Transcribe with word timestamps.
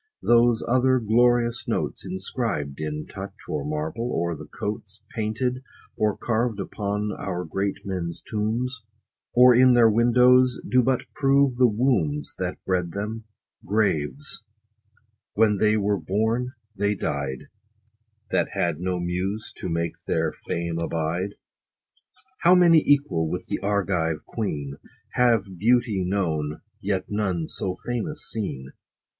Those 0.23 0.63
other 0.67 0.97
glorious 0.97 1.67
notes, 1.67 2.03
Inscribed 2.07 2.79
in 2.79 3.05
touch 3.05 3.35
or 3.47 3.63
marble, 3.63 4.09
or 4.11 4.35
the 4.35 4.47
coats 4.47 5.03
Painted, 5.11 5.61
or 5.95 6.17
carv'd 6.17 6.59
upon 6.59 7.11
our 7.11 7.45
great 7.45 7.85
men's 7.85 8.19
tombs, 8.23 8.81
Or 9.35 9.53
in 9.53 9.75
their 9.75 9.91
windows, 9.91 10.59
do 10.67 10.81
but 10.81 11.05
prove 11.13 11.57
the 11.57 11.67
wombs 11.67 12.33
That 12.39 12.57
bred 12.65 12.93
them, 12.93 13.25
graves: 13.63 14.43
when 15.35 15.57
they 15.57 15.77
were 15.77 15.99
born 15.99 16.53
they 16.75 16.95
died, 16.95 17.49
That 18.31 18.49
had 18.53 18.79
no 18.79 18.99
muse 18.99 19.53
to 19.57 19.69
make 19.69 19.93
their 20.07 20.33
fame 20.33 20.79
abide. 20.79 21.35
How 22.39 22.55
many 22.55 22.79
equal 22.83 23.29
with 23.29 23.45
the 23.45 23.59
Argive 23.59 24.25
queen, 24.25 24.77
40 25.13 25.13
Have 25.23 25.59
beauty 25.59 26.03
known, 26.03 26.61
yet 26.81 27.05
none 27.07 27.47
so 27.47 27.75
famous 27.85 28.27
seen 28.27 28.71